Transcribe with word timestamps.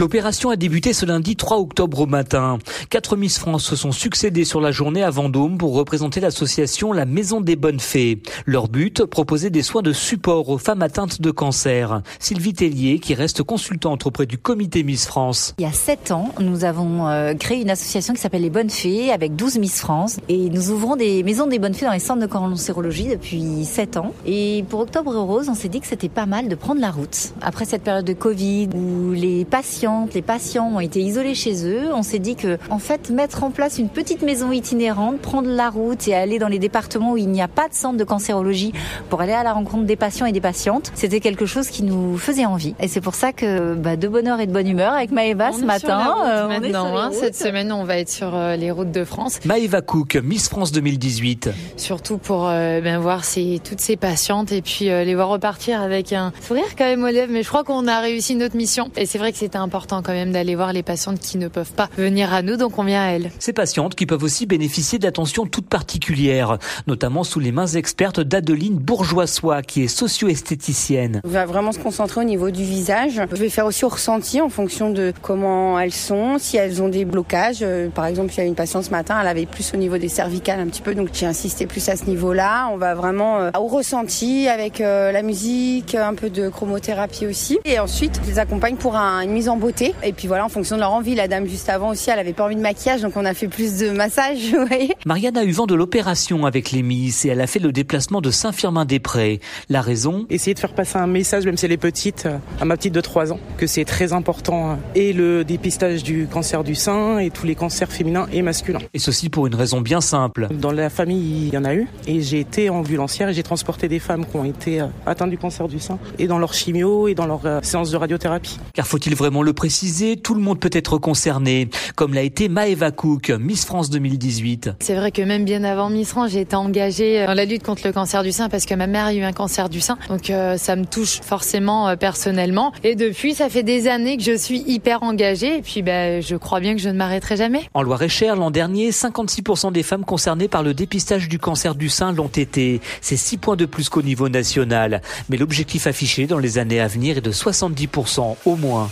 L'opération 0.00 0.48
a 0.48 0.56
débuté 0.56 0.94
ce 0.94 1.04
lundi 1.04 1.36
3 1.36 1.58
octobre 1.58 2.00
au 2.00 2.06
matin. 2.06 2.56
Quatre 2.88 3.18
Miss 3.18 3.38
France 3.38 3.64
se 3.64 3.76
sont 3.76 3.92
succédés 3.92 4.46
sur 4.46 4.62
la 4.62 4.70
journée 4.70 5.02
à 5.02 5.10
Vendôme 5.10 5.58
pour 5.58 5.74
représenter 5.74 6.20
l'association 6.20 6.94
La 6.94 7.04
Maison 7.04 7.42
des 7.42 7.54
Bonnes 7.54 7.80
Fées. 7.80 8.22
Leur 8.46 8.68
but, 8.68 9.04
proposer 9.04 9.50
des 9.50 9.62
soins 9.62 9.82
de 9.82 9.92
support 9.92 10.48
aux 10.48 10.56
femmes 10.56 10.80
atteintes 10.80 11.20
de 11.20 11.30
cancer. 11.30 12.00
Sylvie 12.18 12.54
Tellier, 12.54 12.98
qui 12.98 13.12
reste 13.12 13.42
consultante 13.42 14.06
auprès 14.06 14.24
du 14.24 14.38
comité 14.38 14.84
Miss 14.84 15.04
France. 15.04 15.54
Il 15.58 15.64
y 15.64 15.68
a 15.68 15.72
sept 15.72 16.12
ans, 16.12 16.32
nous 16.40 16.64
avons 16.64 17.06
euh, 17.06 17.34
créé 17.34 17.60
une 17.60 17.68
association 17.68 18.14
qui 18.14 18.22
s'appelle 18.22 18.40
Les 18.40 18.48
Bonnes 18.48 18.70
Fées 18.70 19.12
avec 19.12 19.36
12 19.36 19.58
Miss 19.58 19.80
France 19.80 20.16
et 20.30 20.48
nous 20.48 20.70
ouvrons 20.70 20.96
des 20.96 21.22
maisons 21.24 21.46
des 21.46 21.58
bonnes 21.58 21.74
fées 21.74 21.84
dans 21.84 21.92
les 21.92 21.98
centres 21.98 22.22
de 22.22 22.26
cancérologie 22.26 23.08
depuis 23.08 23.66
sept 23.66 23.98
ans. 23.98 24.14
Et 24.24 24.64
pour 24.70 24.80
Octobre 24.80 25.14
Rose, 25.14 25.50
on 25.50 25.54
s'est 25.54 25.68
dit 25.68 25.80
que 25.80 25.86
c'était 25.86 26.08
pas 26.08 26.24
mal 26.24 26.48
de 26.48 26.54
prendre 26.54 26.80
la 26.80 26.90
route. 26.90 27.34
Après 27.42 27.66
cette 27.66 27.82
période 27.82 28.06
de 28.06 28.14
Covid 28.14 28.70
où 28.74 29.12
les 29.12 29.44
patients 29.44 29.89
les 30.14 30.22
patients 30.22 30.68
ont 30.74 30.80
été 30.80 31.00
isolés 31.00 31.34
chez 31.34 31.66
eux, 31.66 31.94
on 31.94 32.02
s'est 32.02 32.18
dit 32.18 32.36
que, 32.36 32.58
en 32.70 32.78
fait, 32.78 33.10
mettre 33.10 33.44
en 33.44 33.50
place 33.50 33.78
une 33.78 33.88
petite 33.88 34.22
maison 34.22 34.52
itinérante, 34.52 35.18
prendre 35.18 35.48
la 35.48 35.70
route 35.70 36.06
et 36.08 36.14
aller 36.14 36.38
dans 36.38 36.48
les 36.48 36.58
départements 36.58 37.12
où 37.12 37.16
il 37.16 37.28
n'y 37.28 37.42
a 37.42 37.48
pas 37.48 37.68
de 37.68 37.74
centre 37.74 37.96
de 37.96 38.04
cancérologie 38.04 38.72
pour 39.08 39.20
aller 39.20 39.32
à 39.32 39.42
la 39.42 39.52
rencontre 39.52 39.84
des 39.84 39.96
patients 39.96 40.26
et 40.26 40.32
des 40.32 40.40
patientes, 40.40 40.92
c'était 40.94 41.20
quelque 41.20 41.46
chose 41.46 41.68
qui 41.68 41.82
nous 41.82 42.16
faisait 42.18 42.46
envie. 42.46 42.74
Et 42.80 42.88
c'est 42.88 43.00
pour 43.00 43.14
ça 43.14 43.32
que, 43.32 43.74
bah, 43.74 43.96
de 43.96 44.08
bonne 44.08 44.28
et 44.38 44.46
de 44.46 44.52
bonne 44.52 44.68
humeur 44.68 44.92
avec 44.92 45.10
Maëva 45.10 45.52
ce 45.52 45.64
matin. 45.64 46.14
Euh, 46.26 46.48
maintenant, 46.48 46.96
hein. 46.96 47.10
cette 47.12 47.36
semaine, 47.36 47.72
on 47.72 47.84
va 47.84 47.98
être 47.98 48.10
sur 48.10 48.34
euh, 48.34 48.56
les 48.56 48.70
routes 48.70 48.92
de 48.92 49.04
France. 49.04 49.40
Maëva 49.44 49.80
Cook, 49.80 50.16
Miss 50.16 50.48
France 50.48 50.72
2018. 50.72 51.50
Surtout 51.76 52.18
pour 52.18 52.48
euh, 52.48 52.80
ben, 52.80 52.98
voir 52.98 53.24
ces, 53.24 53.60
toutes 53.62 53.80
ces 53.80 53.96
patientes 53.96 54.52
et 54.52 54.62
puis 54.62 54.86
les 54.86 55.14
voir 55.14 55.28
repartir 55.28 55.80
avec 55.80 56.12
un 56.12 56.32
sourire 56.46 56.76
quand 56.76 56.84
même 56.84 57.02
aux 57.02 57.08
lèvres. 57.08 57.32
Mais 57.32 57.42
je 57.42 57.48
crois 57.48 57.64
qu'on 57.64 57.86
a 57.88 58.00
réussi 58.00 58.34
notre 58.34 58.56
mission. 58.56 58.90
Et 58.96 59.06
c'est 59.06 59.18
vrai 59.18 59.32
que 59.32 59.38
c'était 59.38 59.56
important 59.56 59.79
important 59.80 60.02
quand 60.02 60.12
même 60.12 60.30
d'aller 60.30 60.54
voir 60.56 60.74
les 60.74 60.82
patientes 60.82 61.20
qui 61.20 61.38
ne 61.38 61.48
peuvent 61.48 61.72
pas 61.72 61.88
venir 61.96 62.34
à 62.34 62.42
nous, 62.42 62.56
donc 62.56 62.78
on 62.78 62.84
vient 62.84 63.02
à 63.02 63.12
elles. 63.12 63.30
Ces 63.38 63.54
patientes 63.54 63.94
qui 63.94 64.04
peuvent 64.04 64.22
aussi 64.22 64.44
bénéficier 64.44 64.98
d'attention 64.98 65.46
toute 65.46 65.68
particulière, 65.68 66.58
notamment 66.86 67.24
sous 67.24 67.40
les 67.40 67.50
mains 67.50 67.66
expertes 67.66 68.20
d'Adeline 68.20 68.76
Bourgeoisois, 68.76 69.62
qui 69.62 69.84
est 69.84 69.88
socio-esthéticienne. 69.88 71.22
On 71.24 71.30
va 71.30 71.46
vraiment 71.46 71.72
se 71.72 71.78
concentrer 71.78 72.20
au 72.20 72.24
niveau 72.24 72.50
du 72.50 72.62
visage. 72.62 73.22
Je 73.30 73.36
vais 73.36 73.48
faire 73.48 73.64
aussi 73.64 73.86
au 73.86 73.88
ressenti 73.88 74.42
en 74.42 74.50
fonction 74.50 74.90
de 74.90 75.14
comment 75.22 75.80
elles 75.80 75.94
sont, 75.94 76.36
si 76.38 76.58
elles 76.58 76.82
ont 76.82 76.88
des 76.88 77.06
blocages. 77.06 77.60
Euh, 77.62 77.88
par 77.88 78.04
exemple, 78.04 78.34
il 78.34 78.38
y 78.38 78.40
a 78.42 78.44
une 78.44 78.54
patiente 78.54 78.84
ce 78.84 78.90
matin, 78.90 79.16
elle 79.18 79.28
avait 79.28 79.46
plus 79.46 79.72
au 79.72 79.78
niveau 79.78 79.96
des 79.96 80.08
cervicales 80.08 80.60
un 80.60 80.66
petit 80.66 80.82
peu, 80.82 80.94
donc 80.94 81.08
j'ai 81.14 81.24
insisté 81.24 81.66
plus 81.66 81.88
à 81.88 81.96
ce 81.96 82.04
niveau-là. 82.04 82.68
On 82.70 82.76
va 82.76 82.94
vraiment 82.94 83.38
euh, 83.38 83.50
au 83.58 83.66
ressenti 83.66 84.46
avec 84.46 84.82
euh, 84.82 85.10
la 85.10 85.22
musique, 85.22 85.94
un 85.94 86.12
peu 86.12 86.28
de 86.28 86.50
chromothérapie 86.50 87.26
aussi. 87.26 87.58
Et 87.64 87.78
ensuite, 87.78 88.20
je 88.22 88.30
les 88.30 88.38
accompagne 88.38 88.76
pour 88.76 88.94
une 88.94 89.30
mise 89.30 89.48
en 89.48 89.56
beauté 89.56 89.69
et 90.02 90.12
puis 90.12 90.26
voilà, 90.26 90.44
en 90.44 90.48
fonction 90.48 90.76
de 90.76 90.80
leur 90.80 90.92
envie, 90.92 91.14
la 91.14 91.28
dame 91.28 91.46
juste 91.46 91.68
avant 91.68 91.90
aussi, 91.90 92.10
elle 92.10 92.18
avait 92.18 92.32
pas 92.32 92.44
envie 92.44 92.56
de 92.56 92.60
maquillage, 92.60 93.02
donc 93.02 93.16
on 93.16 93.24
a 93.24 93.34
fait 93.34 93.48
plus 93.48 93.78
de 93.78 93.90
massage, 93.90 94.38
vous 94.52 94.66
voyez. 94.66 94.94
Marianne 95.06 95.36
a 95.36 95.44
eu 95.44 95.52
vent 95.52 95.66
de 95.66 95.74
l'opération 95.74 96.44
avec 96.46 96.72
les 96.72 96.82
Miss 96.82 97.24
et 97.24 97.28
elle 97.28 97.40
a 97.40 97.46
fait 97.46 97.58
le 97.58 97.72
déplacement 97.72 98.20
de 98.20 98.30
Saint-Firmin-des-Prés. 98.30 99.40
La 99.68 99.80
raison? 99.80 100.26
Essayer 100.28 100.54
de 100.54 100.58
faire 100.58 100.74
passer 100.74 100.98
un 100.98 101.06
message, 101.06 101.44
même 101.44 101.56
si 101.56 101.66
elle 101.66 101.72
est 101.72 101.76
petite, 101.76 102.28
à 102.60 102.64
ma 102.64 102.76
petite 102.76 102.94
de 102.94 103.00
3 103.00 103.32
ans, 103.32 103.38
que 103.58 103.66
c'est 103.66 103.84
très 103.84 104.12
important. 104.12 104.78
Et 104.94 105.12
le 105.12 105.44
dépistage 105.44 106.02
du 106.02 106.26
cancer 106.26 106.64
du 106.64 106.74
sein 106.74 107.18
et 107.18 107.30
tous 107.30 107.46
les 107.46 107.54
cancers 107.54 107.90
féminins 107.90 108.26
et 108.32 108.42
masculins. 108.42 108.80
Et 108.94 108.98
ceci 108.98 109.28
pour 109.28 109.46
une 109.46 109.54
raison 109.54 109.80
bien 109.80 110.00
simple. 110.00 110.48
Dans 110.50 110.72
la 110.72 110.90
famille, 110.90 111.46
il 111.48 111.54
y 111.54 111.58
en 111.58 111.64
a 111.64 111.74
eu. 111.74 111.86
Et 112.06 112.20
j'ai 112.20 112.40
été 112.40 112.70
ambulancière 112.70 113.28
et 113.28 113.34
j'ai 113.34 113.42
transporté 113.42 113.88
des 113.88 113.98
femmes 113.98 114.26
qui 114.26 114.36
ont 114.36 114.44
été 114.44 114.82
atteintes 115.06 115.30
du 115.30 115.38
cancer 115.38 115.68
du 115.68 115.78
sein 115.78 115.98
et 116.18 116.26
dans 116.26 116.38
leur 116.38 116.54
chimio 116.54 117.08
et 117.08 117.14
dans 117.14 117.26
leur 117.26 117.46
euh, 117.46 117.60
séance 117.62 117.90
de 117.90 117.96
radiothérapie. 117.96 118.58
Car 118.74 118.86
faut-il 118.86 119.14
vraiment 119.14 119.42
le 119.42 119.49
préciser, 119.52 120.16
tout 120.16 120.34
le 120.34 120.40
monde 120.40 120.60
peut 120.60 120.70
être 120.72 120.98
concerné, 120.98 121.68
comme 121.96 122.14
l'a 122.14 122.22
été 122.22 122.48
Maëva 122.48 122.90
Cook, 122.90 123.30
Miss 123.30 123.64
France 123.64 123.90
2018. 123.90 124.70
C'est 124.80 124.94
vrai 124.94 125.10
que 125.10 125.22
même 125.22 125.44
bien 125.44 125.64
avant 125.64 125.90
Miss 125.90 126.08
France, 126.08 126.30
j'ai 126.32 126.40
été 126.40 126.56
engagée 126.56 127.24
dans 127.26 127.34
la 127.34 127.44
lutte 127.44 127.62
contre 127.62 127.82
le 127.86 127.92
cancer 127.92 128.22
du 128.22 128.32
sein 128.32 128.48
parce 128.48 128.66
que 128.66 128.74
ma 128.74 128.86
mère 128.86 129.06
a 129.06 129.14
eu 129.14 129.22
un 129.22 129.32
cancer 129.32 129.68
du 129.68 129.80
sein. 129.80 129.98
Donc 130.08 130.30
euh, 130.30 130.56
ça 130.56 130.76
me 130.76 130.84
touche 130.84 131.20
forcément 131.20 131.88
euh, 131.88 131.96
personnellement. 131.96 132.72
Et 132.84 132.94
depuis, 132.94 133.34
ça 133.34 133.48
fait 133.48 133.62
des 133.62 133.88
années 133.88 134.16
que 134.16 134.22
je 134.22 134.36
suis 134.36 134.62
hyper 134.66 135.02
engagée. 135.02 135.58
Et 135.58 135.62
puis 135.62 135.82
ben, 135.82 136.22
je 136.22 136.36
crois 136.36 136.60
bien 136.60 136.74
que 136.74 136.80
je 136.80 136.88
ne 136.88 136.94
m'arrêterai 136.94 137.36
jamais. 137.36 137.62
En 137.74 137.82
Loire-et-Cher, 137.82 138.36
l'an 138.36 138.50
dernier, 138.50 138.90
56% 138.90 139.72
des 139.72 139.82
femmes 139.82 140.04
concernées 140.04 140.48
par 140.48 140.62
le 140.62 140.74
dépistage 140.74 141.28
du 141.28 141.38
cancer 141.38 141.74
du 141.74 141.88
sein 141.88 142.12
l'ont 142.12 142.28
été. 142.28 142.80
C'est 143.00 143.16
6 143.16 143.38
points 143.38 143.56
de 143.56 143.66
plus 143.66 143.88
qu'au 143.88 144.02
niveau 144.02 144.28
national. 144.28 145.02
Mais 145.28 145.36
l'objectif 145.36 145.86
affiché 145.86 146.26
dans 146.26 146.38
les 146.38 146.58
années 146.58 146.80
à 146.80 146.86
venir 146.86 147.18
est 147.18 147.22
de 147.22 147.32
70% 147.32 148.36
au 148.44 148.56
moins. 148.56 148.90